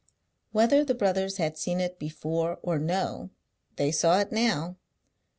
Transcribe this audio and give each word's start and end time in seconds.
Whether 0.51 0.83
the 0.83 0.95
brothers 0.95 1.37
had 1.37 1.59
seen 1.59 1.79
it 1.79 1.99
before 1.99 2.57
or 2.63 2.79
no, 2.79 3.29
they 3.75 3.91
saw 3.91 4.17
it 4.19 4.31
now. 4.31 4.77